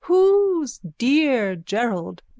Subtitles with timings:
[0.05, 2.23] Who's dear Gerald?